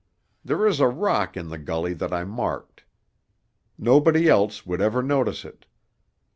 [0.43, 2.85] "There is a rock in the gully that I marked.
[3.77, 5.67] Nobody else would ever notice it.